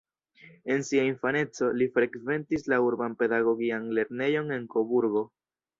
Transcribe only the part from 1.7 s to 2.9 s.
li frekventis la